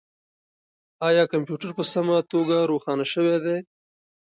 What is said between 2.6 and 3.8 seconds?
روښانه شوی دی؟